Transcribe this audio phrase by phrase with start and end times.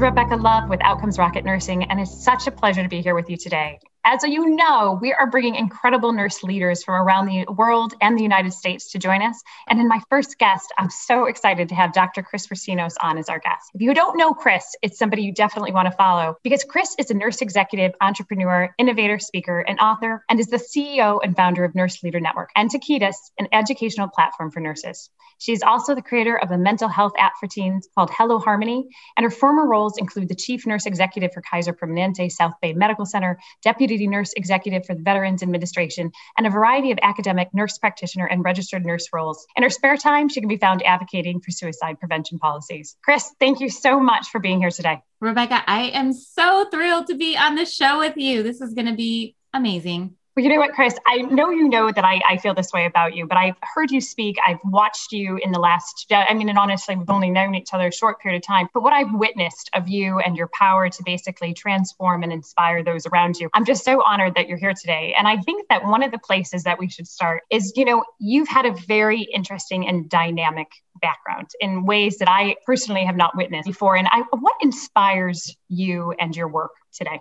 [0.00, 3.28] Rebecca Love with Outcomes Rocket Nursing, and it's such a pleasure to be here with
[3.28, 3.78] you today.
[4.02, 8.22] As you know, we are bringing incredible nurse leaders from around the world and the
[8.22, 9.42] United States to join us.
[9.68, 12.22] And in my first guest, I'm so excited to have Dr.
[12.22, 13.70] Chris Recinos on as our guest.
[13.74, 17.10] If you don't know Chris, it's somebody you definitely want to follow because Chris is
[17.10, 21.74] a nurse executive, entrepreneur, innovator, speaker, and author, and is the CEO and founder of
[21.74, 25.10] Nurse Leader Network and Taquitos, an educational platform for nurses.
[25.40, 28.86] She's also the creator of a mental health app for teens called Hello Harmony,
[29.16, 33.06] and her former roles include the chief nurse executive for Kaiser Permanente South Bay Medical
[33.06, 38.26] Center, deputy nurse executive for the Veterans Administration, and a variety of academic nurse practitioner
[38.26, 39.46] and registered nurse roles.
[39.56, 42.98] In her spare time, she can be found advocating for suicide prevention policies.
[43.02, 45.00] Chris, thank you so much for being here today.
[45.20, 48.42] Rebecca, I am so thrilled to be on the show with you.
[48.42, 50.16] This is going to be amazing.
[50.36, 50.96] Well, you know what, Chris?
[51.08, 53.90] I know you know that I, I feel this way about you, but I've heard
[53.90, 54.36] you speak.
[54.46, 57.88] I've watched you in the last, I mean, and honestly, we've only known each other
[57.88, 58.68] a short period of time.
[58.72, 63.06] But what I've witnessed of you and your power to basically transform and inspire those
[63.06, 65.16] around you, I'm just so honored that you're here today.
[65.18, 68.04] And I think that one of the places that we should start is, you know,
[68.20, 70.68] you've had a very interesting and dynamic
[71.02, 73.96] background in ways that I personally have not witnessed before.
[73.96, 77.20] And I, what inspires you and your work today?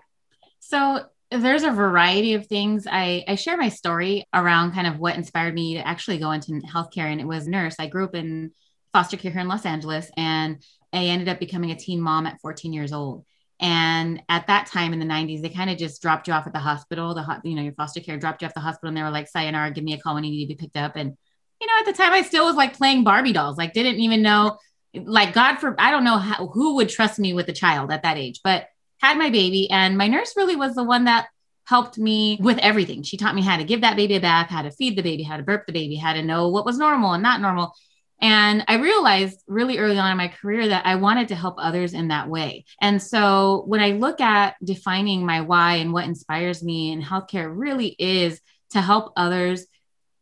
[0.60, 2.88] So, there's a variety of things.
[2.90, 6.54] I, I share my story around kind of what inspired me to actually go into
[6.62, 7.76] healthcare, and it was nurse.
[7.80, 8.52] I grew up in
[8.94, 12.42] foster care here in Los Angeles, and I ended up becoming a teen mom at
[12.42, 13.26] 14 years old.
[13.60, 16.54] And at that time in the 90s, they kind of just dropped you off at
[16.54, 17.14] the hospital.
[17.14, 19.28] The you know your foster care dropped you off the hospital, and they were like,
[19.28, 21.16] "Sayonara, give me a call when you need to be picked up." And
[21.62, 23.58] you know, at the time, I still was like playing Barbie dolls.
[23.58, 24.58] Like, didn't even know,
[24.94, 28.04] like, God for I don't know how, who would trust me with a child at
[28.04, 28.68] that age, but
[29.02, 31.28] had my baby, and my nurse really was the one that
[31.66, 33.04] helped me with everything.
[33.04, 35.24] She taught me how to give that baby a bath, how to feed the baby,
[35.24, 37.74] how to burp the baby, how to know what was normal and not normal.
[38.22, 41.94] And I realized really early on in my career that I wanted to help others
[41.94, 42.66] in that way.
[42.82, 47.50] And so when I look at defining my why and what inspires me in healthcare,
[47.56, 48.42] really is
[48.72, 49.66] to help others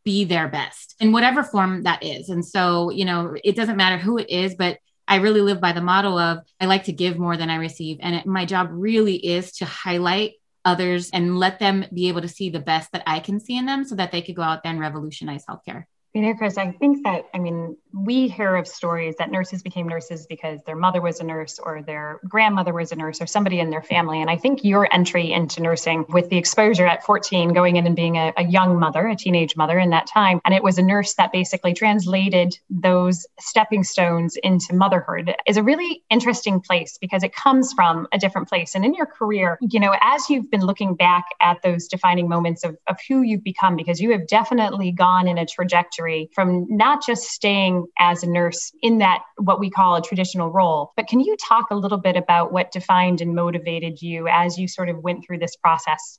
[0.04, 2.28] be their best in whatever form that is.
[2.28, 5.72] And so, you know, it doesn't matter who it is, but I really live by
[5.72, 7.98] the model of I like to give more than I receive.
[8.00, 12.28] And it, my job really is to highlight others and let them be able to
[12.28, 14.62] see the best that I can see in them so that they could go out
[14.62, 15.84] there and revolutionize healthcare.
[16.18, 19.88] You know, Chris, I think that, I mean, we hear of stories that nurses became
[19.88, 23.60] nurses because their mother was a nurse or their grandmother was a nurse or somebody
[23.60, 24.20] in their family.
[24.20, 27.94] And I think your entry into nursing with the exposure at 14, going in and
[27.94, 30.82] being a, a young mother, a teenage mother in that time, and it was a
[30.82, 37.22] nurse that basically translated those stepping stones into motherhood is a really interesting place because
[37.22, 38.74] it comes from a different place.
[38.74, 42.64] And in your career, you know, as you've been looking back at those defining moments
[42.64, 47.04] of, of who you've become, because you have definitely gone in a trajectory from not
[47.04, 51.20] just staying as a nurse in that what we call a traditional role, but can
[51.20, 54.98] you talk a little bit about what defined and motivated you as you sort of
[54.98, 56.18] went through this process?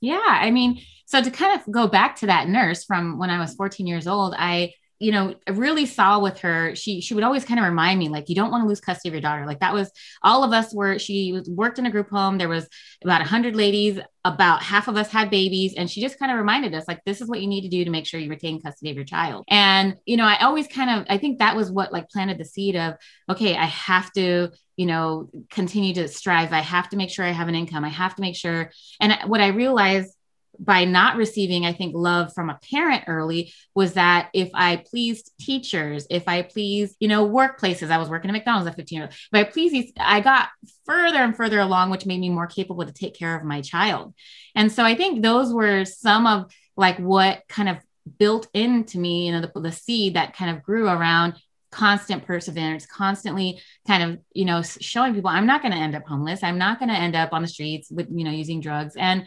[0.00, 3.38] Yeah, I mean, so to kind of go back to that nurse from when I
[3.38, 7.24] was 14 years old, I you know, I really saw with her, she she would
[7.24, 9.46] always kind of remind me, like, you don't want to lose custody of your daughter.
[9.46, 9.90] Like that was
[10.22, 12.36] all of us were, she was worked in a group home.
[12.36, 12.68] There was
[13.02, 15.72] about a hundred ladies, about half of us had babies.
[15.74, 17.82] And she just kind of reminded us, like, this is what you need to do
[17.82, 19.44] to make sure you retain custody of your child.
[19.48, 22.44] And, you know, I always kind of, I think that was what like planted the
[22.44, 22.94] seed of,
[23.30, 26.52] okay, I have to, you know, continue to strive.
[26.52, 27.86] I have to make sure I have an income.
[27.86, 28.70] I have to make sure.
[29.00, 30.14] And what I realized
[30.62, 35.32] by not receiving, I think, love from a parent early was that if I pleased
[35.40, 39.14] teachers, if I pleased, you know, workplaces, I was working at McDonald's at 15 years,
[39.14, 40.50] if I pleased, I got
[40.84, 44.14] further and further along, which made me more capable to take care of my child.
[44.54, 47.78] And so I think those were some of like what kind of
[48.18, 51.36] built into me, you know, the, the seed that kind of grew around
[51.70, 56.04] constant perseverance constantly kind of you know showing people i'm not going to end up
[56.04, 58.96] homeless i'm not going to end up on the streets with you know using drugs
[58.96, 59.24] and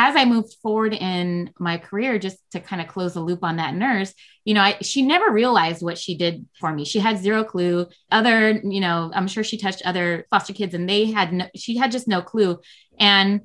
[0.00, 3.56] as I moved forward in my career, just to kind of close the loop on
[3.56, 4.14] that nurse,
[4.44, 6.84] you know, I, she never realized what she did for me.
[6.84, 7.88] She had zero clue.
[8.08, 11.76] Other, you know, I'm sure she touched other foster kids and they had, no, she
[11.76, 12.60] had just no clue.
[13.00, 13.40] And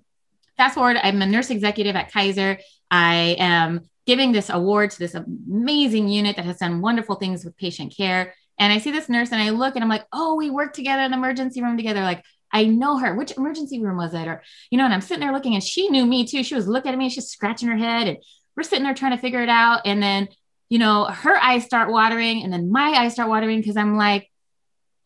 [0.55, 2.59] fast forward, I'm a nurse executive at Kaiser.
[2.91, 7.57] I am giving this award to this amazing unit that has done wonderful things with
[7.57, 8.35] patient care.
[8.59, 11.01] And I see this nurse and I look and I'm like, oh, we work together
[11.01, 12.01] in the emergency room together.
[12.01, 12.23] Like,
[12.53, 13.15] I know her.
[13.15, 14.27] Which emergency room was it?
[14.27, 16.43] Or, you know, and I'm sitting there looking and she knew me too.
[16.43, 18.17] She was looking at me, she's scratching her head and
[18.55, 19.81] we're sitting there trying to figure it out.
[19.85, 20.29] And then,
[20.69, 24.29] you know, her eyes start watering and then my eyes start watering because I'm like,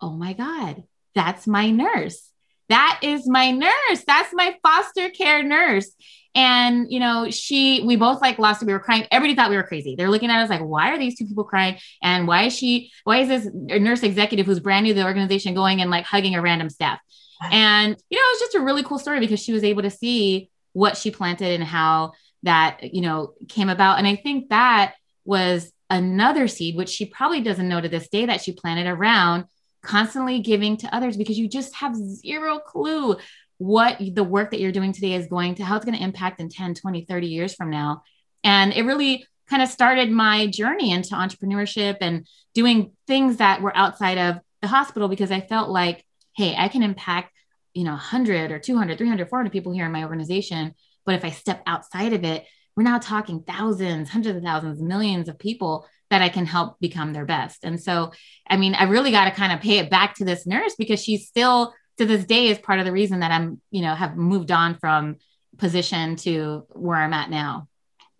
[0.01, 0.83] oh my God,
[1.15, 2.29] that's my nurse.
[2.69, 4.03] That is my nurse.
[4.05, 5.89] That's my foster care nurse.
[6.35, 8.65] And, you know, she, we both like lost it.
[8.65, 9.07] We were crying.
[9.09, 9.95] Everybody thought we were crazy.
[9.95, 11.77] They're looking at us like, why are these two people crying?
[12.03, 15.55] And why is she, why is this nurse executive who's brand new to the organization
[15.55, 16.99] going and like hugging a random staff?
[17.42, 19.89] And, you know, it was just a really cool story because she was able to
[19.89, 22.13] see what she planted and how
[22.44, 23.98] that, you know, came about.
[23.98, 24.95] And I think that
[25.25, 29.45] was another seed, which she probably doesn't know to this day that she planted around
[29.81, 33.16] constantly giving to others because you just have zero clue
[33.57, 36.40] what the work that you're doing today is going to, how it's going to impact
[36.40, 38.04] in 10, 20, 30 years from now.
[38.44, 43.75] And it really kind of started my journey into entrepreneurship and doing things that were
[43.75, 46.04] outside of the hospital because I felt like,
[46.38, 47.34] hey, I can impact,
[47.74, 50.74] you know, 100 or 200, 300, 400 people here in my organization.
[51.06, 52.45] But if I step outside of it,
[52.75, 57.12] we're now talking thousands, hundreds of thousands, millions of people that I can help become
[57.12, 57.63] their best.
[57.63, 58.12] And so,
[58.48, 61.04] I mean, I really got to kind of pay it back to this nurse because
[61.04, 64.16] she's still to this day is part of the reason that I'm, you know, have
[64.16, 65.18] moved on from
[65.57, 67.68] position to where I'm at now.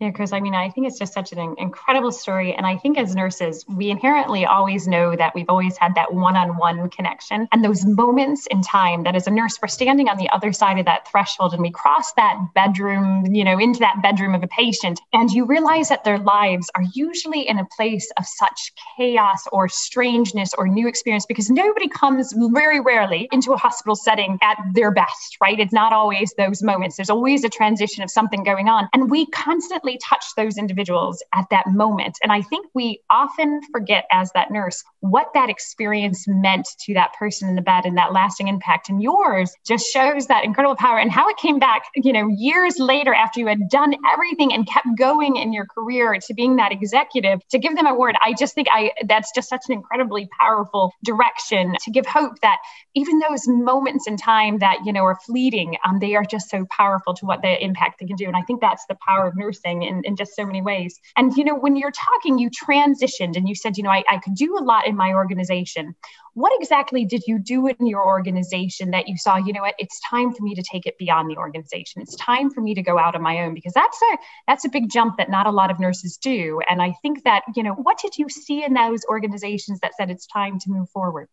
[0.00, 2.54] Yeah, Chris, I mean, I think it's just such an incredible story.
[2.54, 6.36] And I think as nurses, we inherently always know that we've always had that one
[6.36, 7.48] on one connection.
[7.50, 10.78] And those moments in time that as a nurse, we're standing on the other side
[10.78, 14.46] of that threshold and we cross that bedroom, you know, into that bedroom of a
[14.46, 15.00] patient.
[15.12, 19.68] And you realize that their lives are usually in a place of such chaos or
[19.68, 24.92] strangeness or new experience because nobody comes very rarely into a hospital setting at their
[24.92, 25.58] best, right?
[25.58, 26.94] It's not always those moments.
[26.94, 28.88] There's always a transition of something going on.
[28.92, 32.18] And we constantly touch those individuals at that moment.
[32.22, 37.14] And I think we often forget as that nurse what that experience meant to that
[37.14, 38.88] person in the bed and that lasting impact.
[38.88, 42.78] And yours just shows that incredible power and how it came back, you know, years
[42.78, 46.72] later after you had done everything and kept going in your career to being that
[46.72, 48.16] executive to give them a word.
[48.24, 52.58] I just think I that's just such an incredibly powerful direction to give hope that
[52.94, 56.66] even those moments in time that, you know, are fleeting, um, they are just so
[56.70, 58.26] powerful to what the impact they can do.
[58.26, 60.98] And I think that's the power of nursing in, in just so many ways.
[61.16, 64.18] And, you know, when you're talking, you transitioned and you said, you know, I, I
[64.18, 65.94] could do a lot in my organization.
[66.34, 70.00] What exactly did you do in your organization that you saw, you know what, it's
[70.08, 72.00] time for me to take it beyond the organization.
[72.02, 74.68] It's time for me to go out on my own because that's a that's a
[74.68, 76.60] big jump that not a lot of nurses do.
[76.68, 80.10] And I think that, you know, what did you see in those organizations that said
[80.10, 81.28] it's time to move forward?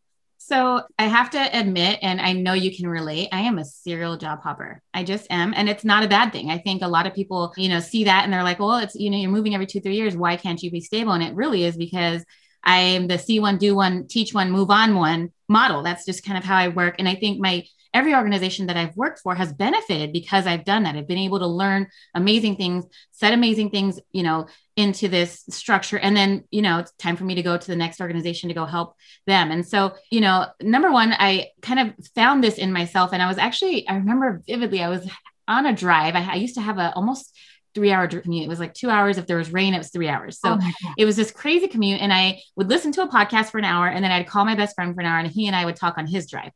[0.48, 4.16] So I have to admit, and I know you can relate, I am a serial
[4.16, 4.80] job hopper.
[4.94, 5.56] I just am.
[5.56, 6.52] And it's not a bad thing.
[6.52, 8.94] I think a lot of people, you know, see that and they're like, well, it's,
[8.94, 10.16] you know, you're moving every two, three years.
[10.16, 11.14] Why can't you be stable?
[11.14, 12.24] And it really is because
[12.64, 15.82] I am the see one, do one, teach one, move on one model.
[15.82, 16.98] That's just kind of how I work.
[17.00, 20.84] And I think my every organization that I've worked for has benefited because I've done
[20.84, 20.96] that.
[20.96, 24.46] I've been able to learn amazing things, set amazing things, you know,
[24.76, 25.98] into this structure.
[25.98, 28.56] And then, you know, it's time for me to go to the next organization to
[28.56, 28.96] go help
[29.26, 29.52] them.
[29.52, 33.12] And so, you know, number one, I kind of found this in myself.
[33.14, 35.10] And I was actually, I remember vividly, I was
[35.48, 36.16] on a drive.
[36.16, 37.34] I, I used to have a almost
[37.74, 38.46] three hour commute.
[38.46, 39.18] It was like two hours.
[39.18, 40.40] If there was rain, it was three hours.
[40.40, 42.02] So oh it was this crazy commute.
[42.02, 44.56] And I would listen to a podcast for an hour and then I'd call my
[44.56, 46.52] best friend for an hour and he and I would talk on his drive.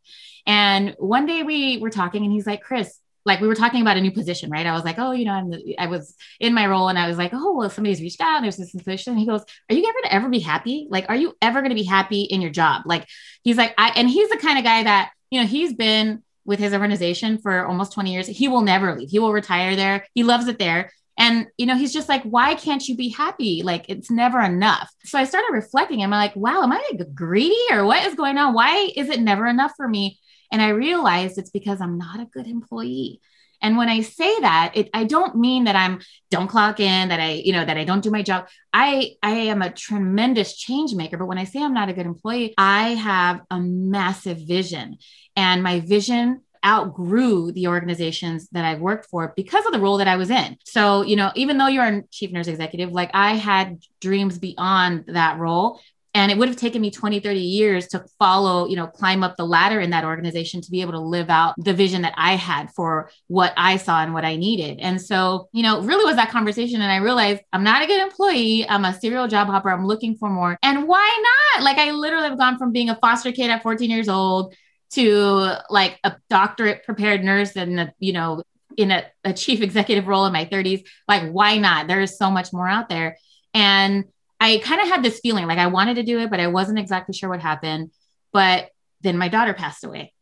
[0.45, 3.97] And one day we were talking and he's like, Chris, like we were talking about
[3.97, 4.65] a new position, right?
[4.65, 7.07] I was like, oh, you know, I'm the, I was in my role and I
[7.07, 8.41] was like, oh, well, somebody's reached out.
[8.41, 9.13] There's this position.
[9.13, 10.87] And he goes, are you ever to ever be happy?
[10.89, 12.83] Like, are you ever going to be happy in your job?
[12.85, 13.05] Like,
[13.43, 16.59] he's like, I, and he's the kind of guy that, you know, he's been with
[16.59, 18.27] his organization for almost 20 years.
[18.27, 19.09] He will never leave.
[19.09, 20.05] He will retire there.
[20.13, 20.91] He loves it there.
[21.19, 23.61] And, you know, he's just like, why can't you be happy?
[23.61, 24.89] Like, it's never enough.
[25.03, 26.01] So I started reflecting.
[26.01, 28.53] I'm like, wow, am I like greedy or what is going on?
[28.53, 30.17] Why is it never enough for me?
[30.51, 33.21] And I realized it's because I'm not a good employee.
[33.61, 35.99] And when I say that, it, I don't mean that I'm
[36.31, 38.47] don't clock in, that I, you know, that I don't do my job.
[38.71, 42.05] I I am a tremendous change maker, but when I say I'm not a good
[42.05, 44.97] employee, I have a massive vision.
[45.35, 50.07] And my vision outgrew the organizations that I've worked for because of the role that
[50.07, 50.57] I was in.
[50.65, 55.05] So, you know, even though you're a chief nurse executive, like I had dreams beyond
[55.07, 55.79] that role.
[56.13, 59.37] And it would have taken me 20, 30 years to follow, you know, climb up
[59.37, 62.35] the ladder in that organization to be able to live out the vision that I
[62.35, 64.79] had for what I saw and what I needed.
[64.79, 66.81] And so, you know, really was that conversation.
[66.81, 68.67] And I realized I'm not a good employee.
[68.67, 69.69] I'm a serial job hopper.
[69.69, 70.57] I'm looking for more.
[70.63, 71.23] And why
[71.55, 71.63] not?
[71.63, 74.55] Like, I literally have gone from being a foster kid at 14 years old
[74.91, 78.43] to like a doctorate prepared nurse and a, you know
[78.77, 82.31] in a, a chief executive role in my 30s like why not there is so
[82.31, 83.17] much more out there
[83.53, 84.05] and
[84.39, 86.79] i kind of had this feeling like i wanted to do it but i wasn't
[86.79, 87.91] exactly sure what happened.
[88.31, 88.69] But
[89.01, 90.13] then my daughter passed away.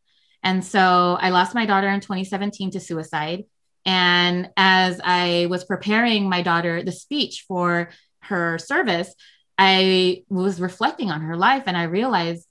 [0.43, 3.45] And so i lost my daughter in 2017 to suicide.
[3.85, 7.89] And as i was preparing my daughter the speech for
[8.23, 9.13] her service
[9.57, 12.47] i was reflecting on her life and i realized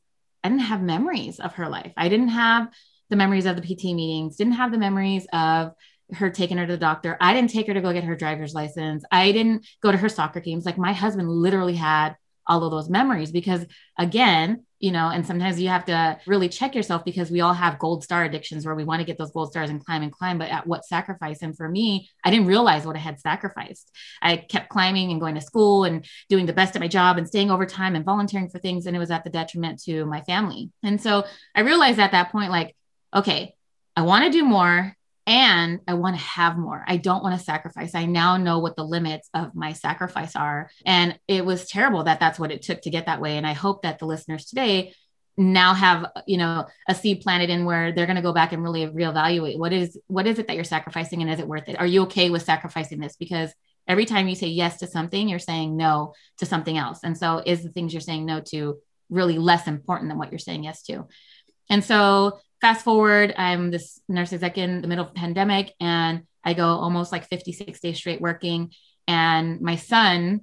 [0.46, 1.92] I didn't have memories of her life.
[1.96, 2.68] I didn't have
[3.10, 5.72] the memories of the PT meetings, didn't have the memories of
[6.12, 7.16] her taking her to the doctor.
[7.20, 9.04] I didn't take her to go get her driver's license.
[9.10, 10.64] I didn't go to her soccer games.
[10.64, 13.64] Like my husband literally had all of those memories because
[13.98, 17.78] again, you know, and sometimes you have to really check yourself because we all have
[17.78, 20.38] gold star addictions where we want to get those gold stars and climb and climb,
[20.38, 21.42] but at what sacrifice?
[21.42, 23.90] And for me, I didn't realize what I had sacrificed.
[24.20, 27.26] I kept climbing and going to school and doing the best at my job and
[27.26, 28.86] staying overtime and volunteering for things.
[28.86, 30.70] And it was at the detriment to my family.
[30.82, 32.76] And so I realized at that point, like,
[33.14, 33.54] okay,
[33.96, 34.95] I want to do more
[35.26, 36.84] and I want to have more.
[36.86, 37.94] I don't want to sacrifice.
[37.94, 40.70] I now know what the limits of my sacrifice are.
[40.84, 43.36] And it was terrible that that's what it took to get that way.
[43.36, 44.94] And I hope that the listeners today
[45.36, 48.62] now have you know a seed planted in where they're going to go back and
[48.62, 51.78] really reevaluate what is what is it that you're sacrificing and is it worth it
[51.78, 53.52] are you okay with sacrificing this because
[53.86, 57.42] every time you say yes to something you're saying no to something else and so
[57.44, 58.78] is the things you're saying no to
[59.10, 61.06] really less important than what you're saying yes to
[61.68, 66.22] and so fast forward, I'm this nurse exec in the middle of the pandemic, and
[66.44, 68.72] I go almost like 56 days straight working.
[69.08, 70.42] And my son,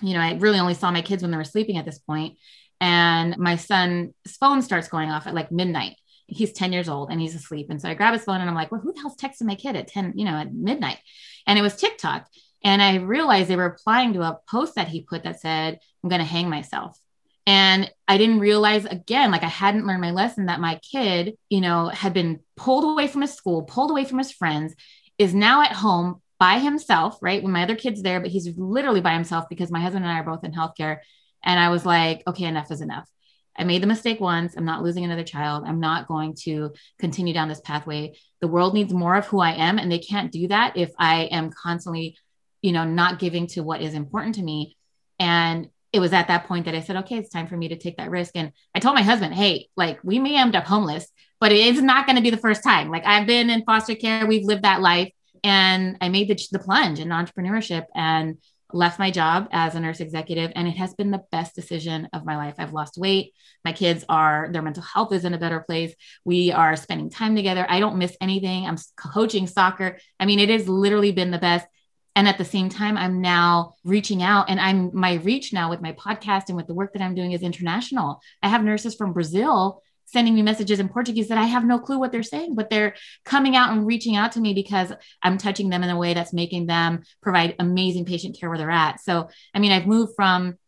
[0.00, 2.38] you know, I really only saw my kids when they were sleeping at this point.
[2.80, 5.96] And my son's phone starts going off at like midnight.
[6.26, 7.66] He's 10 years old and he's asleep.
[7.70, 9.54] And so I grab his phone and I'm like, well, who the hell's texting my
[9.54, 10.98] kid at 10, you know, at midnight?
[11.46, 12.26] And it was TikTok.
[12.64, 16.08] And I realized they were replying to a post that he put that said, I'm
[16.08, 16.98] going to hang myself.
[17.46, 21.60] And I didn't realize again, like I hadn't learned my lesson that my kid, you
[21.60, 24.74] know, had been pulled away from his school, pulled away from his friends,
[25.18, 27.42] is now at home by himself, right?
[27.42, 30.20] When my other kid's there, but he's literally by himself because my husband and I
[30.20, 30.98] are both in healthcare.
[31.44, 33.08] And I was like, okay, enough is enough.
[33.56, 34.56] I made the mistake once.
[34.56, 35.64] I'm not losing another child.
[35.66, 38.14] I'm not going to continue down this pathway.
[38.40, 41.24] The world needs more of who I am, and they can't do that if I
[41.24, 42.16] am constantly,
[42.62, 44.76] you know, not giving to what is important to me.
[45.18, 47.76] And it was at that point that I said, okay, it's time for me to
[47.76, 48.32] take that risk.
[48.34, 51.06] And I told my husband, hey, like we may end up homeless,
[51.38, 52.90] but it's not going to be the first time.
[52.90, 55.12] Like I've been in foster care, we've lived that life.
[55.44, 58.38] And I made the, the plunge in entrepreneurship and
[58.72, 60.52] left my job as a nurse executive.
[60.54, 62.54] And it has been the best decision of my life.
[62.58, 63.34] I've lost weight.
[63.64, 65.94] My kids are, their mental health is in a better place.
[66.24, 67.66] We are spending time together.
[67.68, 68.66] I don't miss anything.
[68.66, 69.98] I'm coaching soccer.
[70.18, 71.66] I mean, it has literally been the best
[72.14, 75.80] and at the same time i'm now reaching out and i'm my reach now with
[75.80, 78.20] my podcast and with the work that i'm doing is international.
[78.42, 81.98] I have nurses from brazil sending me messages in portuguese that i have no clue
[81.98, 84.92] what they're saying but they're coming out and reaching out to me because
[85.22, 88.70] i'm touching them in a way that's making them provide amazing patient care where they're
[88.70, 89.00] at.
[89.00, 90.58] So i mean i've moved from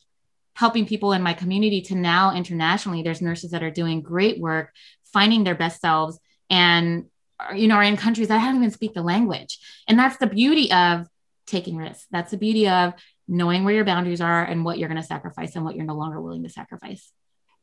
[0.55, 4.71] helping people in my community to now internationally there's nurses that are doing great work
[5.13, 7.07] finding their best selves and
[7.55, 9.59] you know are in countries that don't even speak the language.
[9.89, 11.07] And that's the beauty of
[11.47, 12.07] taking risks.
[12.11, 12.95] That's the beauty of
[13.27, 15.95] knowing where your boundaries are and what you're going to sacrifice and what you're no
[15.95, 17.11] longer willing to sacrifice.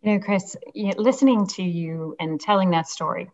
[0.01, 3.29] You know, Chris, listening to you and telling that story,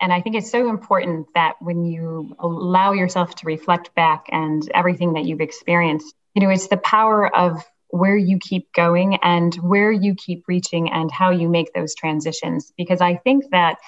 [0.00, 4.68] and I think it's so important that when you allow yourself to reflect back and
[4.72, 9.54] everything that you've experienced, you know, it's the power of where you keep going and
[9.56, 12.72] where you keep reaching and how you make those transitions.
[12.76, 13.78] Because I think that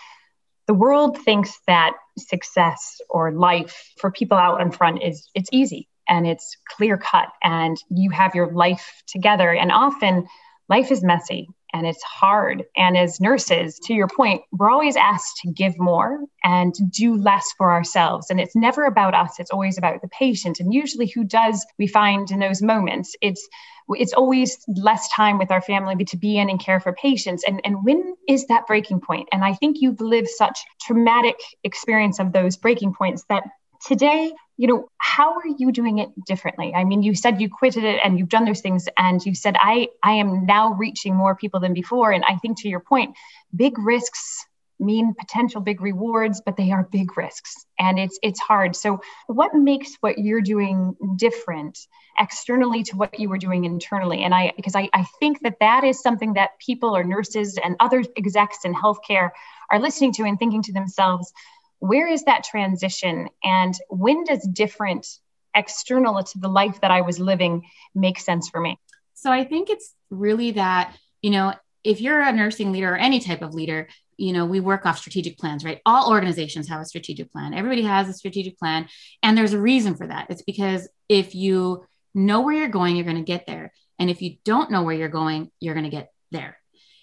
[0.66, 5.88] the world thinks that success or life for people out in front is it's easy
[6.10, 9.50] and it's clear cut and you have your life together.
[9.52, 10.26] And often
[10.68, 12.64] life is messy and it's hard.
[12.76, 17.52] And as nurses, to your point, we're always asked to give more and do less
[17.56, 18.28] for ourselves.
[18.28, 20.58] And it's never about us, it's always about the patient.
[20.60, 23.14] And usually, who does we find in those moments?
[23.22, 23.48] It's
[23.88, 27.42] it's always less time with our family to be in and care for patients.
[27.44, 29.28] And, and when is that breaking point?
[29.32, 33.42] And I think you've lived such traumatic experience of those breaking points that
[33.84, 36.74] today you know how are you doing it differently?
[36.74, 39.56] I mean you said you quitted it and you've done those things and you said
[39.58, 42.12] i i am now reaching more people than before.
[42.12, 43.16] And i think to your point
[43.56, 44.44] big risks
[44.78, 48.76] mean potential big rewards but they are big risks and it's it's hard.
[48.76, 51.78] So what makes what you're doing different
[52.18, 54.24] externally to what you were doing internally?
[54.24, 57.76] And i because i, I think that that is something that people or nurses and
[57.80, 59.30] other execs in healthcare
[59.70, 61.32] are listening to and thinking to themselves
[61.80, 63.28] where is that transition?
[63.42, 65.06] And when does different
[65.54, 68.78] external to the life that i was living make sense for me?
[69.14, 73.18] So i think it's really that you know if you're a nursing leader or any
[73.20, 75.80] type of leader you know we work off strategic plans right?
[75.84, 77.54] All organizations have a strategic plan.
[77.54, 78.88] Everybody has a strategic plan
[79.22, 80.26] and there's a reason for that.
[80.30, 81.84] It's because if you
[82.14, 83.72] know where you're going you're going to get there.
[83.98, 86.58] And if you don't know where you're going you're going to get there.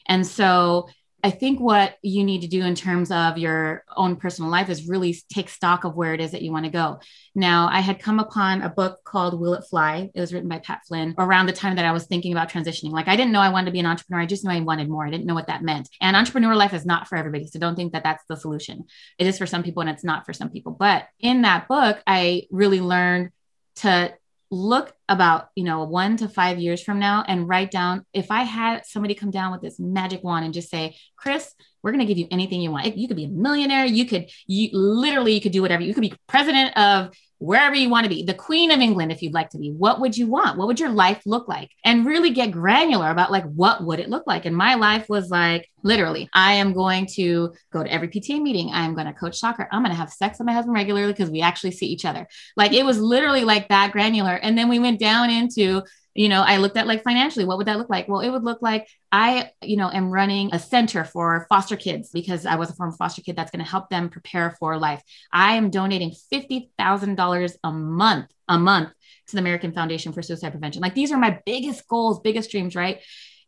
[0.08, 0.88] And so
[1.24, 4.88] I think what you need to do in terms of your own personal life is
[4.88, 7.00] really take stock of where it is that you want to go.
[7.34, 10.12] Now, I had come upon a book called Will It Fly?
[10.14, 12.92] It was written by Pat Flynn around the time that I was thinking about transitioning.
[12.92, 14.22] Like, I didn't know I wanted to be an entrepreneur.
[14.22, 15.08] I just knew I wanted more.
[15.08, 15.90] I didn't know what that meant.
[16.02, 17.48] And entrepreneur life is not for everybody.
[17.48, 18.86] So don't think that that's the solution.
[19.18, 20.74] It is for some people and it's not for some people.
[20.74, 23.32] But in that book, I really learned
[23.78, 24.14] to
[24.50, 28.44] look about you know one to five years from now and write down if i
[28.44, 31.54] had somebody come down with this magic wand and just say chris
[31.88, 32.98] we're going to give you anything you want.
[32.98, 33.86] You could be a millionaire.
[33.86, 35.84] You could you literally you could do whatever.
[35.84, 39.22] You could be president of wherever you want to be, the Queen of England, if
[39.22, 40.58] you'd like to be, what would you want?
[40.58, 41.70] What would your life look like?
[41.86, 44.46] And really get granular about like, what would it look like?
[44.46, 48.72] And my life was like, literally, I am going to go to every PTA meeting.
[48.74, 49.68] I'm going to coach soccer.
[49.72, 52.28] I'm going to have sex with my husband regularly because we actually see each other.
[52.56, 54.34] Like it was literally like that granular.
[54.34, 55.84] And then we went down into
[56.18, 58.08] you know i looked at like financially what would that look like?
[58.08, 62.10] Well it would look like i you know am running a center for foster kids
[62.12, 65.02] because i was a former foster kid that's going to help them prepare for life.
[65.32, 68.90] I am donating $50000 a month a month
[69.28, 70.82] to the american foundation for suicide prevention.
[70.82, 73.02] Like these are my biggest goals biggest dreams right?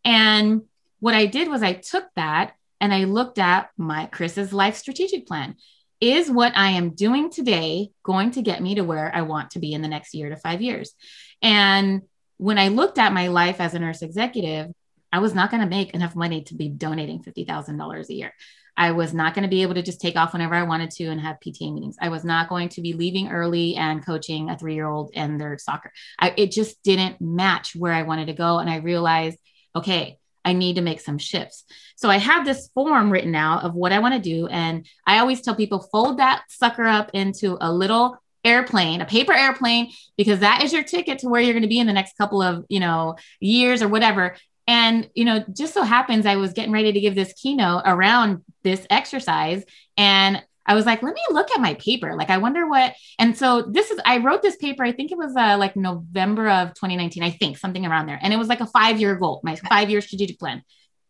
[0.05, 0.61] And
[0.99, 5.27] what i did was i took that and i looked at my chris's life strategic
[5.27, 5.55] plan.
[6.01, 9.59] Is what I am doing today going to get me to where I want to
[9.59, 10.93] be in the next year to five years?
[11.41, 12.03] And
[12.39, 14.71] when I looked at my life as a nurse executive,
[15.11, 18.33] I was not going to make enough money to be donating $50,000 a year.
[18.77, 21.07] I was not going to be able to just take off whenever I wanted to
[21.07, 21.97] and have PTA meetings.
[22.01, 25.39] I was not going to be leaving early and coaching a three year old and
[25.39, 25.91] their soccer.
[26.17, 28.59] I, it just didn't match where I wanted to go.
[28.59, 29.37] And I realized,
[29.75, 31.65] okay, I need to make some shifts.
[31.97, 34.47] So I have this form written out of what I want to do.
[34.47, 39.33] And I always tell people fold that sucker up into a little airplane, a paper
[39.33, 42.17] airplane, because that is your ticket to where you're going to be in the next
[42.17, 44.35] couple of, you know, years or whatever.
[44.67, 48.43] And, you know, just so happens I was getting ready to give this keynote around
[48.63, 49.63] this exercise.
[49.97, 52.15] And I was like, let me look at my paper.
[52.15, 52.93] Like, I wonder what.
[53.17, 56.47] And so this is, I wrote this paper, I think it was uh, like November
[56.47, 58.19] of 2019, I think something around there.
[58.21, 60.61] And it was like a five year goal, my five year strategic plan.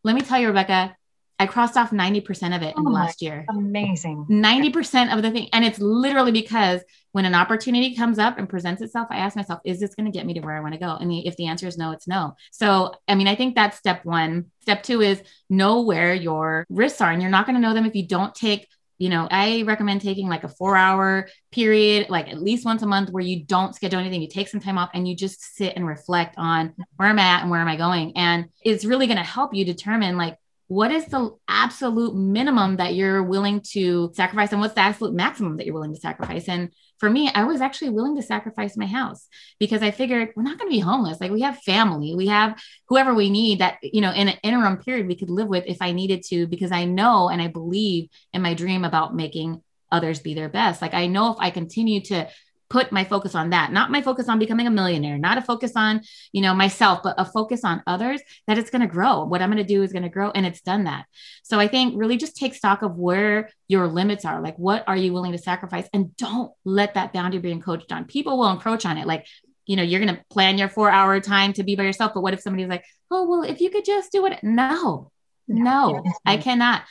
[0.06, 0.96] Let me tell you, Rebecca,
[1.40, 3.46] I crossed off 90% of it oh in the last year.
[3.50, 4.26] Amazing.
[4.30, 5.48] 90% of the thing.
[5.54, 6.82] And it's literally because
[7.14, 10.16] when an opportunity comes up and presents itself, I ask myself, is this going to
[10.16, 10.98] get me to where I want to go?
[11.00, 12.36] And if the answer is no, it's no.
[12.52, 14.48] So, I mean, I think that's step one.
[14.62, 17.12] Step two is know where your risks are.
[17.12, 18.68] And you're not going to know them if you don't take
[19.00, 22.86] you know, I recommend taking like a four hour period, like at least once a
[22.86, 24.22] month, where you don't schedule anything.
[24.22, 27.42] You take some time off and you just sit and reflect on where I'm at
[27.42, 28.18] and where am I going.
[28.18, 30.38] And it's really going to help you determine like
[30.70, 35.58] what is the absolute minimum that you're willing to sacrifice and what's the absolute maximum
[35.58, 36.48] that you're willing to sacrifice?
[36.48, 39.28] And for me i was actually willing to sacrifice my house
[39.58, 41.20] because i figured we're not going to be homeless.
[41.20, 44.78] Like we have family we have whoever we need that you know in an interim
[44.78, 48.10] period we could live with if i needed to because i know and i believe
[48.34, 50.84] in my dream about making others be their best.
[50.84, 52.28] Like i know if i continue to
[52.70, 55.74] put my focus on that not my focus on becoming a millionaire not a focus
[55.76, 56.02] on
[56.32, 59.24] you know myself but a focus on others that it's going to grow.
[59.24, 61.06] What i'm going to do is going to grow and it's done that.
[61.44, 64.42] So i think really just take stock of where your limits are.
[64.42, 65.88] Like what are you willing to sacrifice?
[65.94, 68.06] And don't let that boundary be encroached on.
[68.06, 69.08] People will encroach on it.
[69.08, 69.26] Like
[69.66, 72.22] you know you're going to plan your four hour time to be by yourself but
[72.22, 75.12] what if somebody's like oh well if you could just do it no.
[75.48, 76.04] No.
[76.26, 76.84] I cannot.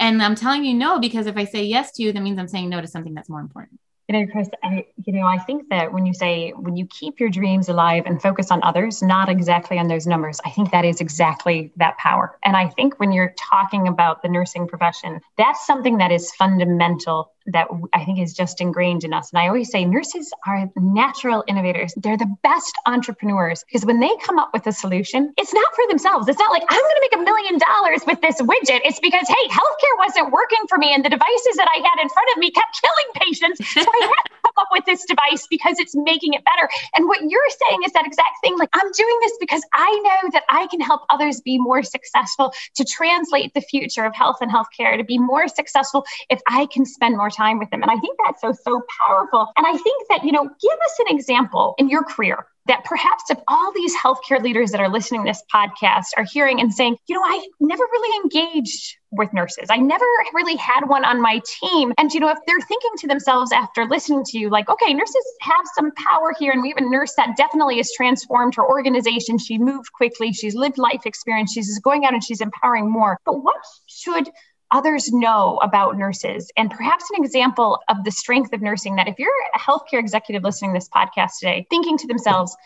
[0.00, 2.48] And i'm telling you no because if i say yes to you that means i'm
[2.48, 3.80] saying no to something that's more important
[4.10, 7.20] you know, Chris, I, you know, I think that when you say when you keep
[7.20, 10.84] your dreams alive and focus on others, not exactly on those numbers, I think that
[10.84, 12.36] is exactly that power.
[12.44, 17.30] And I think when you're talking about the nursing profession, that's something that is fundamental
[17.46, 19.30] that I think is just ingrained in us.
[19.32, 21.94] And I always say nurses are natural innovators.
[21.96, 25.84] They're the best entrepreneurs because when they come up with a solution, it's not for
[25.88, 26.28] themselves.
[26.28, 28.80] It's not like I'm going to make a million dollars with this widget.
[28.84, 32.08] It's because, hey, healthcare wasn't working for me and the devices that I had in
[32.08, 33.60] front of me kept killing patients.
[33.70, 36.68] So I had to come up with this device because it's making it better.
[36.94, 38.58] And what you're saying is that exact thing.
[38.58, 42.52] Like, I'm doing this because I know that I can help others be more successful
[42.74, 46.84] to translate the future of health and healthcare to be more successful if I can
[46.84, 47.82] spend more time with them.
[47.82, 49.52] And I think that's so, so powerful.
[49.56, 53.24] And I think that, you know, give us an example in your career that perhaps
[53.30, 56.96] if all these healthcare leaders that are listening to this podcast are hearing and saying,
[57.08, 59.66] you know, I never really engaged with nurses.
[59.70, 61.92] I never really had one on my team.
[61.98, 65.24] And, you know, if they're thinking to themselves after listening to you, like, okay, nurses
[65.40, 66.52] have some power here.
[66.52, 69.38] And we have a nurse that definitely has transformed her organization.
[69.38, 70.32] She moved quickly.
[70.32, 71.52] She's lived life experience.
[71.52, 73.18] She's going out and she's empowering more.
[73.24, 74.28] But what should
[74.72, 79.18] others know about nurses and perhaps an example of the strength of nursing that if
[79.18, 82.56] you're a healthcare executive listening to this podcast today thinking to themselves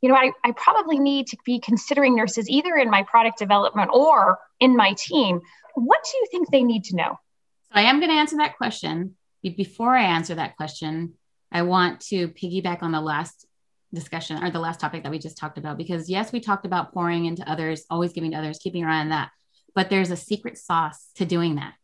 [0.00, 3.90] you know I, I probably need to be considering nurses either in my product development
[3.92, 5.40] or in my team
[5.74, 7.18] what do you think they need to know?
[7.64, 9.16] So I am going to answer that question.
[9.42, 11.14] Before I answer that question,
[11.50, 13.46] I want to piggyback on the last
[13.92, 16.94] discussion or the last topic that we just talked about because yes, we talked about
[16.94, 19.30] pouring into others, always giving to others, keeping your eye on that.
[19.74, 21.74] But there's a secret sauce to doing that.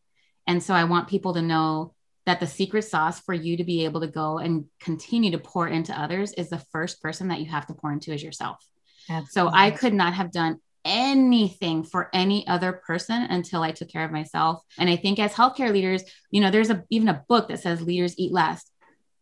[0.47, 1.95] And so I want people to know
[2.27, 5.67] that the secret sauce for you to be able to go and continue to pour
[5.67, 8.59] into others is the first person that you have to pour into is yourself.
[9.09, 9.31] Absolutely.
[9.33, 14.05] So I could not have done anything for any other person until I took care
[14.05, 14.63] of myself.
[14.79, 17.83] And I think as healthcare leaders, you know, there's a even a book that says
[17.83, 18.71] leaders eat last.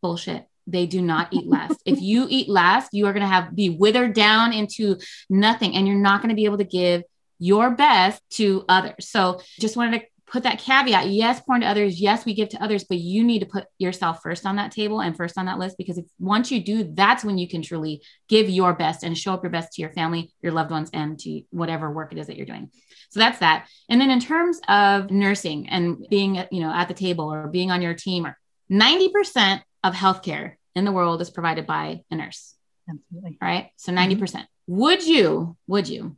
[0.03, 0.47] Bullshit.
[0.67, 1.81] They do not eat last.
[1.85, 4.97] if you eat last, you are going to have be withered down into
[5.31, 7.03] nothing and you're not going to be able to give
[7.39, 9.09] your best to others.
[9.09, 12.63] So just wanted to put that caveat yes pour into others yes we give to
[12.63, 15.59] others but you need to put yourself first on that table and first on that
[15.59, 19.17] list because if once you do that's when you can truly give your best and
[19.17, 22.19] show up your best to your family your loved ones and to whatever work it
[22.19, 22.71] is that you're doing.
[23.11, 23.69] So that's that.
[23.89, 27.71] And then in terms of nursing and being you know at the table or being
[27.71, 28.37] on your team or
[28.71, 32.55] 90% of healthcare in the world is provided by a nurse.
[32.91, 33.39] Absolutely.
[33.41, 33.71] Right?
[33.77, 34.17] So 90%.
[34.17, 36.17] Mm hmm would you would you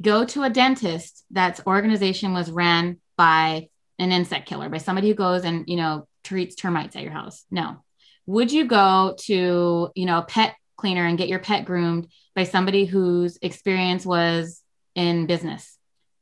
[0.00, 5.14] go to a dentist that's organization was ran by an insect killer, by somebody who
[5.14, 7.44] goes and, you know, treats termites at your house.
[7.50, 7.76] No.
[8.26, 12.44] Would you go to, you know, a pet cleaner and get your pet groomed by
[12.44, 14.62] somebody whose experience was
[14.94, 15.76] in business?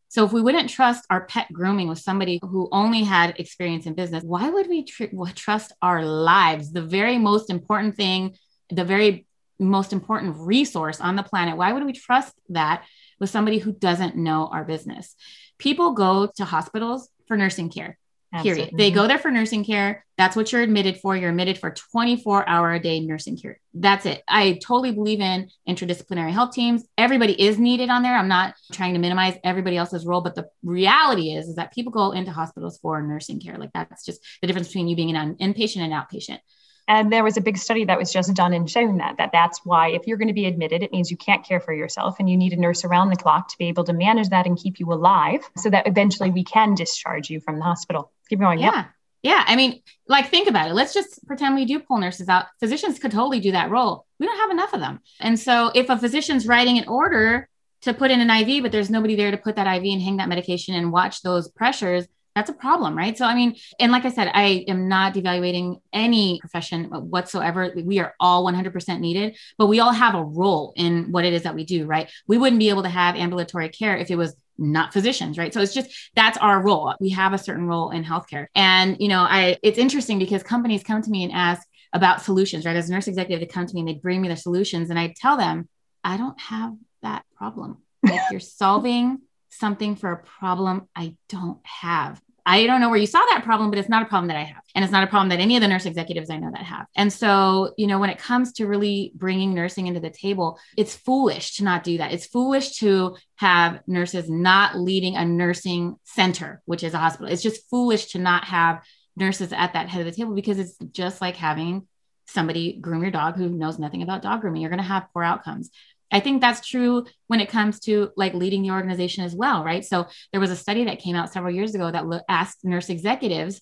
[0.09, 3.95] So if we wouldn't trust our pet grooming with somebody who only had experience in
[3.95, 6.73] business, why would we tr- trust our lives?
[6.73, 8.37] The very most important thing,
[8.71, 9.27] the very
[9.61, 11.57] most important resource on the planet.
[11.57, 12.85] Why would we trust that
[13.19, 15.15] with somebody who doesn't know our business?
[15.59, 17.99] people go to hospitals for nursing care.
[18.31, 18.63] Absolutely.
[18.65, 18.79] Period.
[18.79, 20.05] They go there for nursing care.
[20.19, 21.17] That's what you're admitted for.
[21.17, 23.59] You're admitted for 24 hour a day nursing care.
[23.73, 24.23] That's it.
[24.29, 26.85] I totally believe in interdisciplinary health teams.
[26.99, 28.15] Everybody is needed on there.
[28.15, 31.91] I'm not trying to minimize everybody else's role, but the reality is, is that people
[31.91, 33.57] go into hospitals for nursing care.
[33.57, 36.41] Like that's just the difference between you being an inpatient and outpatient.
[36.89, 39.61] And there was a big study that was just done and shown that, that that's
[39.65, 42.31] why if you're going to be admitted, it means you can't care for yourself and
[42.31, 44.81] you need a nurse around the clock to be able to manage that and keep
[44.81, 48.11] you alive so that eventually we can discharge you from the hospital.
[48.31, 48.59] Keep going.
[48.59, 48.75] Yeah.
[48.75, 48.87] Yep.
[49.23, 49.45] Yeah.
[49.47, 50.75] I mean, like, think about it.
[50.75, 52.47] Let's just pretend we do pull nurses out.
[52.59, 54.07] Physicians could totally do that role.
[54.19, 55.01] We don't have enough of them.
[55.21, 57.49] And so if a physician's writing an order
[57.83, 60.17] to put in an IV, but there's nobody there to put that IV and hang
[60.17, 62.07] that medication and watch those pressures,
[62.39, 63.19] that's a problem, right?
[63.19, 67.73] So, I mean, and like I said, I am not devaluating any profession whatsoever.
[67.85, 71.43] We are all 100% needed, but we all have a role in what it is
[71.43, 72.09] that we do, right?
[72.29, 75.53] We wouldn't be able to have ambulatory care if it was not physicians, right?
[75.53, 76.95] So it's just that's our role.
[77.01, 78.47] We have a certain role in healthcare.
[78.55, 82.67] And, you know, I it's interesting because companies come to me and ask about solutions,
[82.67, 82.77] right?
[82.77, 84.99] As a nurse executive, they come to me and they bring me their solutions and
[84.99, 85.69] I tell them,
[86.05, 87.79] I don't have that problem.
[88.05, 92.21] If you're solving something for a problem I don't have.
[92.49, 94.45] I don't know where you saw that problem, but it's not a problem that I
[94.45, 94.63] have.
[94.75, 96.87] And it's not a problem that any of the nurse executives I know that have.
[96.97, 100.97] And so, you know, when it comes to really bringing nursing into the table, it's
[100.97, 102.15] foolish to not do that.
[102.15, 107.31] It's foolish to have nurses not leading a nursing center, which is a hospital.
[107.31, 108.83] It's just foolish to not have
[109.15, 111.87] nurses at that head of the table because it's just like having
[112.29, 114.63] somebody groom your dog who knows nothing about dog grooming.
[114.63, 115.69] You're going to have poor outcomes.
[116.11, 119.85] I think that's true when it comes to like leading the organization as well, right?
[119.85, 123.61] So there was a study that came out several years ago that asked nurse executives,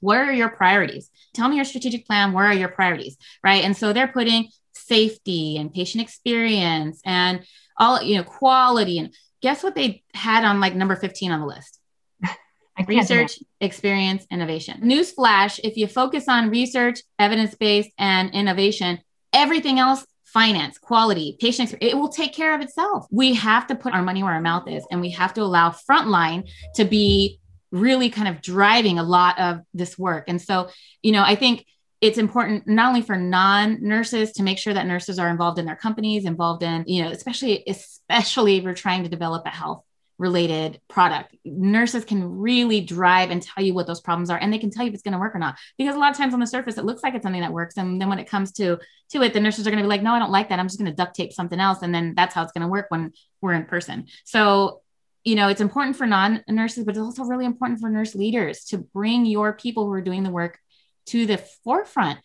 [0.00, 1.10] what are your priorities?
[1.34, 2.32] Tell me your strategic plan.
[2.32, 3.16] Where are your priorities?
[3.44, 3.64] Right.
[3.64, 7.44] And so they're putting safety and patient experience and
[7.76, 8.98] all, you know, quality.
[8.98, 11.78] And guess what they had on like number 15 on the list?
[12.88, 14.80] research, experience, innovation.
[14.82, 18.98] Newsflash if you focus on research, evidence based, and innovation,
[19.32, 23.06] everything else finance, quality, patient it will take care of itself.
[23.10, 25.70] We have to put our money where our mouth is and we have to allow
[25.70, 27.40] frontline to be
[27.72, 30.24] really kind of driving a lot of this work.
[30.28, 30.70] And so,
[31.02, 31.66] you know, I think
[32.00, 35.76] it's important not only for non-nurses to make sure that nurses are involved in their
[35.76, 39.84] companies, involved in, you know, especially especially if we're trying to develop a health
[40.20, 41.34] related product.
[41.46, 44.84] Nurses can really drive and tell you what those problems are and they can tell
[44.84, 45.56] you if it's going to work or not.
[45.78, 47.78] Because a lot of times on the surface it looks like it's something that works
[47.78, 48.78] and then when it comes to
[49.10, 50.58] to it the nurses are going to be like no I don't like that.
[50.58, 52.68] I'm just going to duct tape something else and then that's how it's going to
[52.68, 54.06] work when we're in person.
[54.24, 54.82] So
[55.24, 58.64] you know, it's important for non nurses, but it's also really important for nurse leaders
[58.66, 60.58] to bring your people who are doing the work
[61.06, 62.18] to the forefront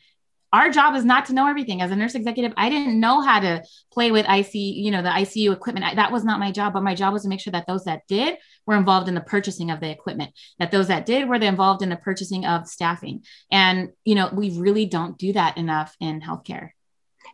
[0.56, 1.82] our job is not to know everything.
[1.82, 5.10] As a nurse executive i didn't know how to play with icu you know the
[5.10, 5.86] icu equipment.
[5.86, 7.84] I, that was not my job but my job was to make sure that those
[7.86, 11.36] that did were involved in the purchasing of the equipment that those that did were
[11.36, 13.24] involved in the purchasing of staffing.
[13.52, 16.70] And you know we really don't do that enough in healthcare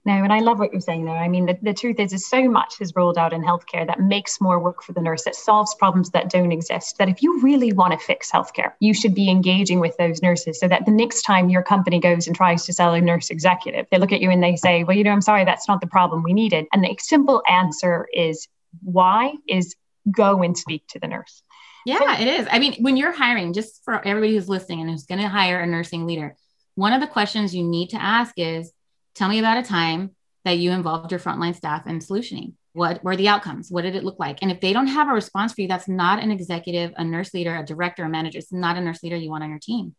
[0.03, 1.17] No, and I love what you're saying there.
[1.17, 3.99] I mean, the, the truth is, is so much is rolled out in healthcare that
[3.99, 6.97] makes more work for the nurse, that solves problems that don't exist.
[6.97, 10.59] That if you really want to fix healthcare, you should be engaging with those nurses
[10.59, 13.85] so that the next time your company goes and tries to sell a nurse executive,
[13.91, 15.87] they look at you and they say, well, you know, I'm sorry, that's not the
[15.87, 16.65] problem we needed.
[16.73, 18.47] And the simple answer is
[18.81, 19.75] why is
[20.09, 21.43] go and speak to the nurse.
[21.85, 22.47] Yeah, it is.
[22.49, 25.59] I mean, when you're hiring, just for everybody who's listening and who's going to hire
[25.59, 26.35] a nursing leader,
[26.75, 28.71] one of the questions you need to ask is
[29.15, 30.11] tell me about a time
[30.45, 32.53] that you involved your frontline staff in solutioning.
[32.73, 33.69] What were the outcomes?
[33.69, 34.39] What did it look like?
[34.41, 37.33] And if they don't have a response for you, that's not an executive, a nurse
[37.33, 38.39] leader, a director, a manager.
[38.39, 39.95] It's not a nurse leader you want on your team.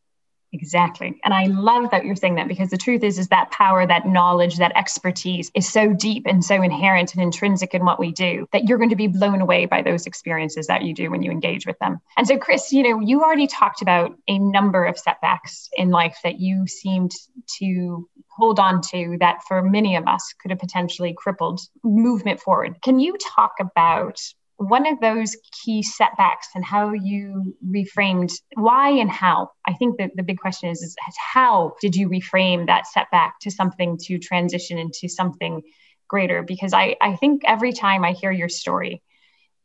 [0.55, 1.19] Exactly.
[1.25, 4.07] And I love that you're saying that because the truth is is that power, that
[4.07, 8.47] knowledge, that expertise is so deep and so inherent and intrinsic in what we do
[8.53, 11.31] that you're going to be blown away by those experiences that you do when you
[11.31, 12.01] engage with them.
[12.19, 16.19] And so Chris, you know, you already talked about a number of setbacks in life
[16.23, 17.13] that you seemed
[17.59, 18.09] to
[18.43, 22.77] hold on to that for many of us could have potentially crippled movement forward.
[22.83, 24.19] Can you talk about
[24.57, 30.11] one of those key setbacks and how you reframed why and how i think that
[30.15, 30.95] the big question is, is
[31.35, 35.63] how did you reframe that setback to something to transition into something
[36.07, 39.03] greater because I, I think every time i hear your story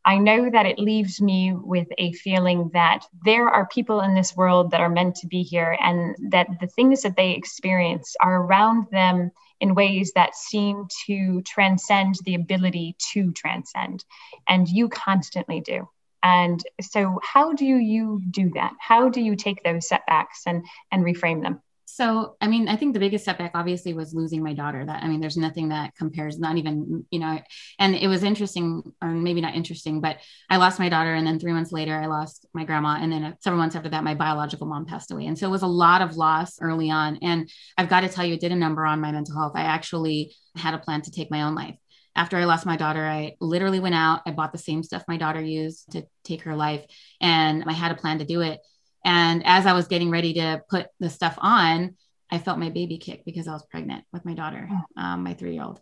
[0.07, 4.35] i know that it leaves me with a feeling that there are people in this
[4.35, 8.41] world that are meant to be here and that the things that they experience are
[8.41, 14.03] around them in ways that seem to transcend the ability to transcend.
[14.47, 15.87] And you constantly do.
[16.23, 18.73] And so, how do you do that?
[18.79, 21.61] How do you take those setbacks and, and reframe them?
[21.97, 24.85] So, I mean, I think the biggest setback obviously was losing my daughter.
[24.85, 27.39] That, I mean, there's nothing that compares, not even, you know,
[27.79, 31.15] and it was interesting, or maybe not interesting, but I lost my daughter.
[31.15, 32.99] And then three months later, I lost my grandma.
[33.01, 35.25] And then uh, several months after that, my biological mom passed away.
[35.25, 37.17] And so it was a lot of loss early on.
[37.23, 39.53] And I've got to tell you, it did a number on my mental health.
[39.55, 41.77] I actually had a plan to take my own life.
[42.15, 45.17] After I lost my daughter, I literally went out, I bought the same stuff my
[45.17, 46.85] daughter used to take her life,
[47.21, 48.59] and I had a plan to do it
[49.07, 51.95] and as I was getting ready to put the stuff on,
[52.29, 55.01] I felt my baby kick because I was pregnant with my daughter, oh.
[55.01, 55.79] um, my three year old.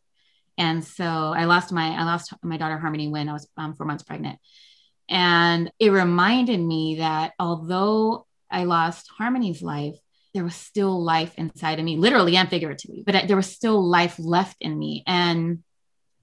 [0.59, 3.87] And so I lost my I lost my daughter Harmony when I was um, four
[3.87, 4.37] months pregnant,
[5.09, 9.95] and it reminded me that although I lost Harmony's life,
[10.35, 13.01] there was still life inside of me, literally and figuratively.
[13.03, 15.63] But there was still life left in me, and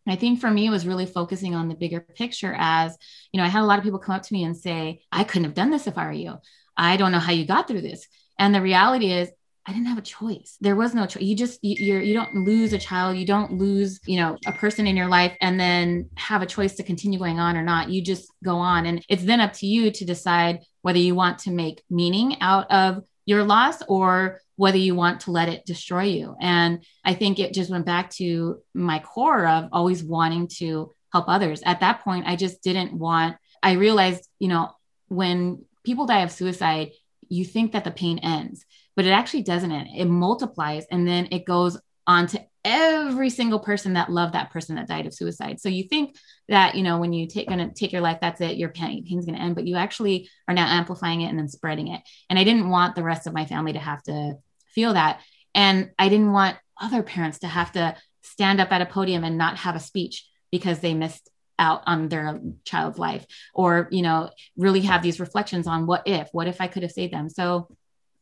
[0.07, 2.55] I think for me, it was really focusing on the bigger picture.
[2.57, 2.97] As
[3.33, 5.25] you know, I had a lot of people come up to me and say, "I
[5.25, 6.39] couldn't have done this if I were you."
[6.77, 8.07] I don't know how you got through this.
[8.39, 9.31] And the reality is,
[9.65, 10.57] I didn't have a choice.
[10.61, 11.23] There was no choice.
[11.23, 13.17] You just you, you're you don't lose a child.
[13.17, 16.75] You don't lose you know a person in your life and then have a choice
[16.77, 17.89] to continue going on or not.
[17.89, 21.39] You just go on, and it's then up to you to decide whether you want
[21.41, 26.05] to make meaning out of your loss or whether you want to let it destroy
[26.05, 26.37] you.
[26.41, 31.27] And I think it just went back to my core of always wanting to help
[31.29, 31.63] others.
[31.65, 33.37] At that point, I just didn't want.
[33.63, 34.73] I realized, you know,
[35.09, 36.93] when people die of suicide,
[37.29, 38.65] you think that the pain ends,
[38.95, 39.89] but it actually doesn't end.
[39.97, 44.77] It multiplies and then it goes on to every single person that loved that person
[44.77, 45.61] that died of suicide.
[45.61, 46.17] So you think
[46.49, 49.27] that, you know, when you take gonna take your life, that's it, your pain, pain's
[49.27, 52.03] gonna end, but you actually are now amplifying it and then spreading it.
[52.31, 54.35] And I didn't want the rest of my family to have to
[54.75, 55.21] feel that.
[55.55, 59.37] And I didn't want other parents to have to stand up at a podium and
[59.37, 64.31] not have a speech because they missed out on their child's life or you know
[64.57, 67.29] really have these reflections on what if what if i could have saved them.
[67.29, 67.69] So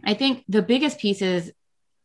[0.04, 1.52] i think the biggest piece is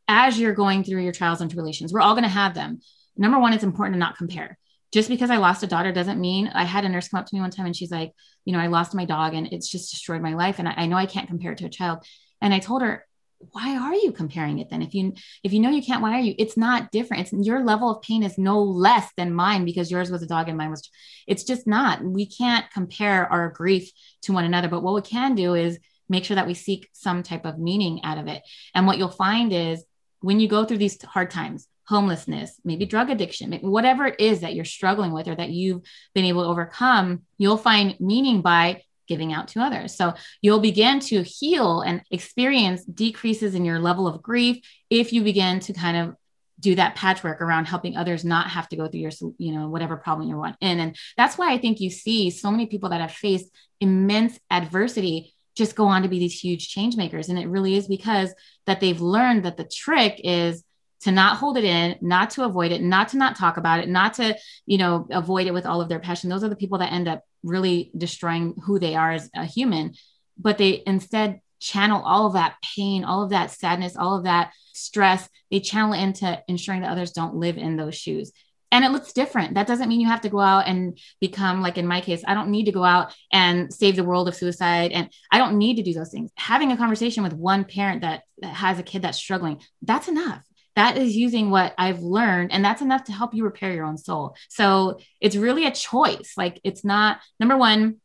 [0.08, 2.80] as you're going through your trials and tribulations we're all going to have them.
[3.18, 4.58] Number one it's important to not compare.
[4.94, 7.36] Just because i lost a daughter doesn't mean i had a nurse come up to
[7.36, 8.14] me one time and she's like
[8.46, 10.86] you know i lost my dog and it's just destroyed my life and I, I
[10.86, 12.06] know i can't compare it to a child.
[12.42, 13.06] And i told her
[13.52, 14.82] why are you comparing it then?
[14.82, 17.24] If you if you know you can't why are you it's not different.
[17.24, 20.48] It's your level of pain is no less than mine because yours was a dog
[20.48, 20.90] and mine was
[21.28, 22.04] it's just not.
[22.04, 23.92] We can't compare our grief
[24.24, 27.24] to one another but what we can do is make sure that we seek some
[27.24, 28.44] type of meaning out of it.
[28.74, 29.84] And what you'll find is
[30.22, 34.56] when you go through these hard times homelessness maybe drug addiction whatever it is that
[34.56, 35.84] you're struggling with or that you've
[36.16, 39.96] been able to overcome you'll find meaning by giving out to others.
[39.96, 45.24] So you'll begin to heal and experience decreases in your level of grief if you
[45.24, 46.16] begin to kind of
[46.60, 49.98] do that patchwork around helping others not have to go through your you know whatever
[49.98, 53.12] problem you're in and that's why i think you see so many people that have
[53.12, 53.50] faced
[53.82, 57.88] immense adversity just go on to be these huge change makers and it really is
[57.88, 58.34] because
[58.66, 60.64] that they've learned that the trick is
[61.06, 63.88] to not hold it in not to avoid it not to not talk about it
[63.88, 66.80] not to you know avoid it with all of their passion those are the people
[66.80, 69.94] that end up really destroying who they are as a human
[70.38, 74.52] but they instead channel all of that pain, all of that sadness, all of that
[74.74, 78.32] stress, they channel into ensuring that others don't live in those shoes.
[78.72, 79.54] And it looks different.
[79.54, 82.34] That doesn't mean you have to go out and become, like in my case, I
[82.34, 84.92] don't need to go out and save the world of suicide.
[84.92, 86.32] And I don't need to do those things.
[86.36, 90.44] Having a conversation with one parent that, that has a kid that's struggling, that's enough
[90.76, 93.98] that is using what I've learned, and that's enough to help you repair your own
[93.98, 94.36] soul.
[94.50, 96.34] So it's really a choice.
[96.38, 97.98] Like it's not number one,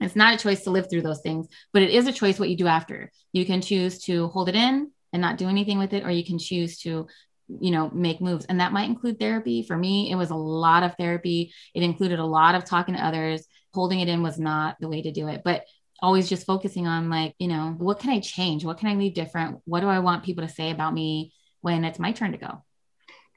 [0.00, 2.50] it's not a choice to live through those things, but it is a choice what
[2.50, 3.10] you do after.
[3.32, 6.24] You can choose to hold it in and not do anything with it, or you
[6.24, 7.06] can choose to
[7.48, 8.44] you know make moves.
[8.44, 9.62] And that might include therapy.
[9.62, 11.52] For me it was a lot of therapy.
[11.74, 13.46] It included a lot of talking to others.
[13.72, 15.64] Holding it in was not the way to do it but
[16.00, 18.64] always just focusing on like you know what can i change?
[18.64, 19.60] What can i leave different?
[19.64, 22.62] What do i want people to say about me when it's my turn to go.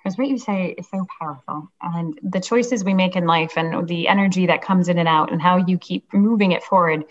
[0.04, 1.72] Because what you say is so powerful.
[1.82, 5.32] And the choices we make in life and the energy that comes in and out
[5.32, 7.06] and how you keep moving it forward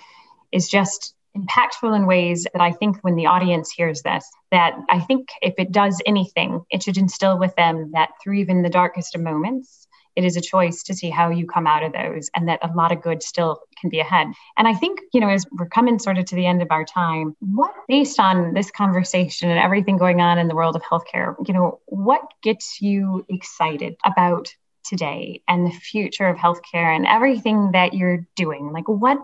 [0.51, 4.99] is just impactful in ways that I think when the audience hears this, that I
[5.01, 9.14] think if it does anything, it should instill with them that through even the darkest
[9.14, 9.80] of moments,
[10.16, 12.73] it is a choice to see how you come out of those and that a
[12.75, 14.29] lot of good still can be ahead.
[14.57, 16.85] And I think, you know, as we're coming sort of to the end of our
[16.85, 21.35] time, what, based on this conversation and everything going on in the world of healthcare,
[21.46, 27.73] you know, what gets you excited about today and the future of healthcare and everything
[27.73, 28.73] that you're doing?
[28.73, 29.18] Like, what,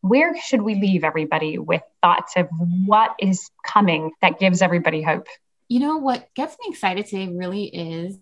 [0.00, 2.48] where should we leave everybody with thoughts of
[2.86, 5.26] what is coming that gives everybody hope?
[5.68, 8.16] You know, what gets me excited today really is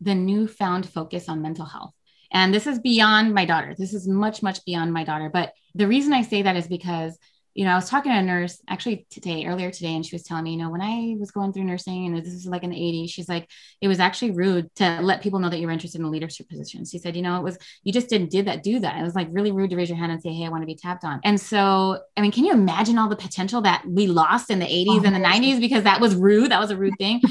[0.00, 1.92] the newfound focus on mental health.
[2.30, 3.74] And this is beyond my daughter.
[3.76, 5.30] This is much, much beyond my daughter.
[5.32, 7.18] But the reason I say that is because,
[7.54, 10.22] you know, I was talking to a nurse actually today, earlier today, and she was
[10.22, 12.70] telling me, you know, when I was going through nursing and this is like in
[12.70, 13.48] the 80s, she's like,
[13.80, 16.48] it was actually rude to let people know that you were interested in a leadership
[16.48, 16.84] position.
[16.84, 18.98] She said, you know, it was, you just didn't did that, do that.
[18.98, 20.66] It was like really rude to raise your hand and say, hey, I want to
[20.66, 21.20] be tapped on.
[21.24, 24.66] And so, I mean, can you imagine all the potential that we lost in the
[24.66, 26.52] 80s and the 90s because that was rude?
[26.52, 27.22] That was a rude thing.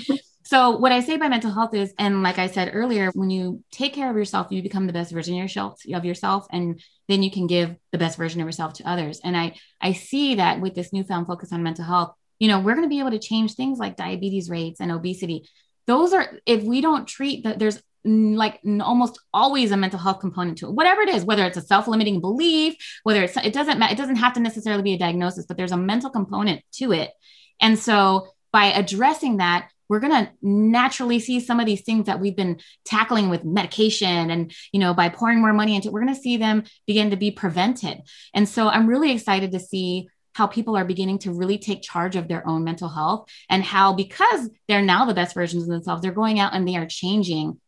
[0.47, 3.65] So, what I say by mental health is, and like I said earlier, when you
[3.69, 7.47] take care of yourself, you become the best version of yourself, and then you can
[7.47, 9.19] give the best version of yourself to others.
[9.21, 12.75] And I, I see that with this newfound focus on mental health, you know, we're
[12.75, 15.43] going to be able to change things like diabetes rates and obesity.
[15.85, 20.59] Those are, if we don't treat that, there's like almost always a mental health component
[20.59, 23.91] to it whatever it is whether it's a self-limiting belief whether it's it doesn't matter,
[23.91, 27.11] it doesn't have to necessarily be a diagnosis but there's a mental component to it
[27.59, 32.19] and so by addressing that we're going to naturally see some of these things that
[32.19, 36.13] we've been tackling with medication and you know by pouring more money into we're going
[36.13, 38.01] to see them begin to be prevented.
[38.33, 42.15] And so i'm really excited to see how people are beginning to really take charge
[42.15, 46.01] of their own mental health and how because they're now the best versions of themselves
[46.01, 47.59] they're going out and they are changing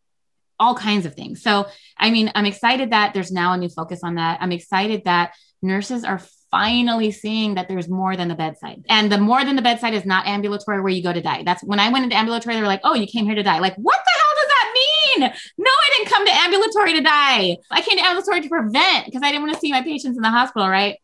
[0.60, 1.42] all kinds of things.
[1.42, 4.40] So i mean i'm excited that there's now a new focus on that.
[4.42, 8.84] I'm excited that nurses are finally seeing that there's more than the bedside.
[8.90, 11.44] And the more than the bedside is not ambulatory where you go to die.
[11.44, 13.60] That's when I went into ambulatory, they were like, oh, you came here to die.
[13.60, 15.34] Like, what the hell does that mean?
[15.58, 17.58] No, I didn't come to ambulatory to die.
[17.70, 20.24] I came to ambulatory to prevent because I didn't want to see my patients in
[20.24, 20.98] the hospital, right?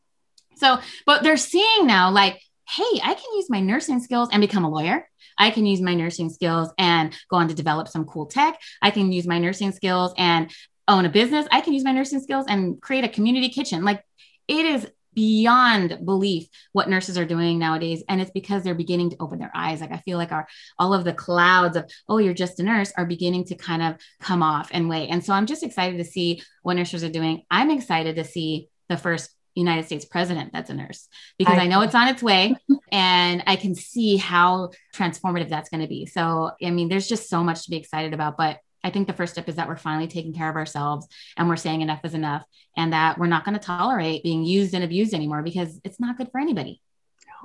[0.55, 4.63] So, but they're seeing now, like, hey, I can use my nursing skills and become
[4.63, 5.07] a lawyer.
[5.37, 8.59] I can use my nursing skills and go on to develop some cool tech.
[8.81, 10.49] I can use my nursing skills and
[10.87, 11.45] own a business.
[11.51, 13.83] I can use my nursing skills and create a community kitchen.
[13.83, 14.03] Like
[14.47, 18.03] it is beyond belief what nurses are doing nowadays.
[18.07, 19.81] And it's because they're beginning to open their eyes.
[19.81, 20.47] Like i feel like our
[20.77, 23.95] all of the clouds of oh you're just a nurse are beginning to kind of
[24.19, 27.43] come off and wait and so i'm just excited to see what nurses are doing.
[27.51, 31.67] I'm excited to see the first United States president that's a nurse because I, I
[31.67, 32.55] know it's on its way
[32.91, 36.07] and I can see how transformative that's going to be.
[36.07, 39.13] So, I mean, there's just so much to be excited about, but I think the
[39.13, 42.13] first step is that we're finally taking care of ourselves and we're saying enough is
[42.13, 42.45] enough
[42.77, 46.17] and that we're not going to tolerate being used and abused anymore because it's not
[46.17, 46.79] good for anybody.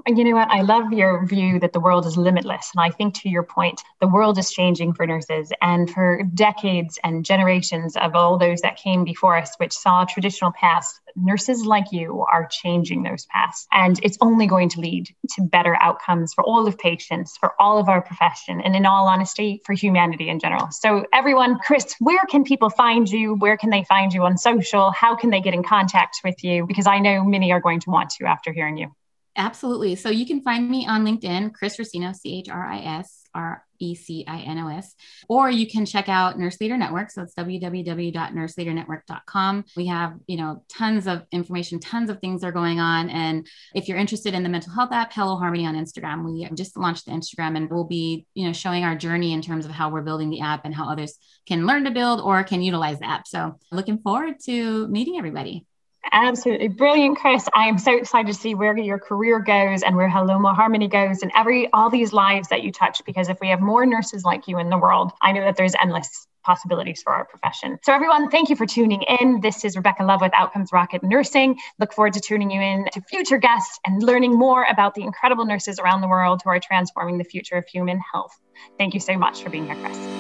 [0.06, 0.50] You know what?
[0.50, 2.70] I love your view that the world is limitless.
[2.74, 5.52] And I think to your point, the world is changing for nurses.
[5.60, 10.52] And for decades and generations of all those that came before us, which saw traditional
[10.52, 13.66] paths, nurses like you are changing those paths.
[13.72, 17.78] And it's only going to lead to better outcomes for all of patients, for all
[17.78, 20.68] of our profession, and in all honesty, for humanity in general.
[20.70, 23.34] So, everyone, Chris, where can people find you?
[23.34, 24.90] Where can they find you on social?
[24.92, 26.66] How can they get in contact with you?
[26.66, 28.92] Because I know many are going to want to after hearing you.
[29.40, 29.94] Absolutely.
[29.94, 33.64] So you can find me on LinkedIn, Chris Recinos, C H R I S R
[33.78, 34.94] E C I N O S,
[35.30, 37.10] or you can check out Nurse Leader Network.
[37.10, 39.64] So it's www.nurseleadernetwork.com.
[39.78, 43.08] We have, you know, tons of information, tons of things are going on.
[43.08, 46.76] And if you're interested in the mental health app, Hello Harmony on Instagram, we just
[46.76, 49.88] launched the Instagram and we'll be, you know, showing our journey in terms of how
[49.88, 53.08] we're building the app and how others can learn to build or can utilize the
[53.08, 53.26] app.
[53.26, 55.64] So looking forward to meeting everybody.
[56.12, 57.48] Absolutely brilliant, Chris.
[57.54, 61.22] I am so excited to see where your career goes and where Haloma Harmony goes
[61.22, 63.04] and every all these lives that you touch.
[63.04, 65.74] Because if we have more nurses like you in the world, I know that there's
[65.80, 67.78] endless possibilities for our profession.
[67.82, 69.40] So, everyone, thank you for tuning in.
[69.40, 71.58] This is Rebecca Love with Outcomes Rocket Nursing.
[71.78, 75.44] Look forward to tuning you in to future guests and learning more about the incredible
[75.44, 78.32] nurses around the world who are transforming the future of human health.
[78.78, 80.19] Thank you so much for being here, Chris.